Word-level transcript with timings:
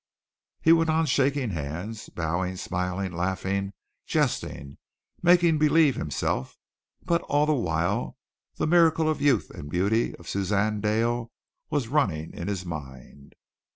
He 0.63 0.71
went 0.73 0.89
on 0.89 1.05
shaking 1.05 1.51
hands, 1.51 2.09
bowing, 2.09 2.55
smiling, 2.55 3.11
laughing, 3.11 3.71
jesting, 4.07 4.79
making 5.21 5.59
believe 5.59 5.93
himself, 5.95 6.57
but 7.03 7.21
all 7.29 7.45
the 7.45 7.53
while 7.53 8.17
the 8.55 8.65
miracle 8.65 9.07
of 9.07 9.19
the 9.19 9.25
youth 9.25 9.51
and 9.51 9.69
beauty 9.69 10.15
of 10.15 10.27
Suzanne 10.27 10.81
Dale 10.81 11.31
was 11.69 11.87
running 11.87 12.33
in 12.33 12.47
his 12.47 12.65
mind. 12.65 13.35